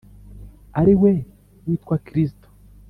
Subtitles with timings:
[0.79, 1.11] ari we
[1.65, 2.47] witwa Kristo